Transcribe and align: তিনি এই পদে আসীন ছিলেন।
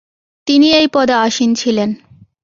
তিনি 0.47 0.67
এই 0.71 0.87
পদে 0.87 1.15
আসীন 1.17 1.49
ছিলেন। 1.55 1.89